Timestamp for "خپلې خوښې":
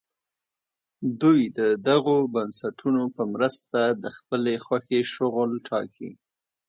4.17-4.99